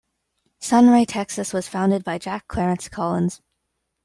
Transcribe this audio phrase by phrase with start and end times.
[0.57, 3.39] Sunray, Texas was founded by Jack Clarence Collins.